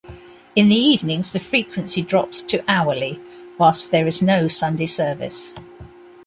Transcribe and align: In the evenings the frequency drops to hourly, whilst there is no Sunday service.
In 0.55 0.69
the 0.69 0.75
evenings 0.75 1.31
the 1.31 1.39
frequency 1.39 2.01
drops 2.01 2.41
to 2.41 2.63
hourly, 2.67 3.19
whilst 3.59 3.91
there 3.91 4.07
is 4.07 4.19
no 4.23 4.47
Sunday 4.47 4.87
service. 4.87 5.53